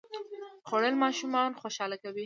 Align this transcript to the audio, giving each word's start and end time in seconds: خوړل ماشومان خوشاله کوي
خوړل 0.67 0.95
ماشومان 1.03 1.51
خوشاله 1.61 1.97
کوي 2.03 2.19